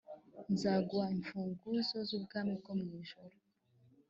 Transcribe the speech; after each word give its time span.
nzaguha 0.53 1.07
imfunguzo 1.17 1.95
z’ubwami 2.07 2.53
bwo 2.59 2.73
mu 2.79 2.87
ijuru 3.01 3.35